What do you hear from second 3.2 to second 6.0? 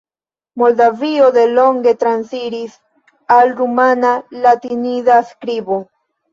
al rumana latinida skribo.